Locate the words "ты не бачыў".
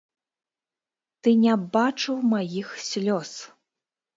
1.27-2.15